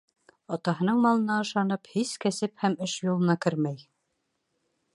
[0.55, 3.87] Атаһының малына ышанып, һис кәсеп һәм эш юлына кермәй.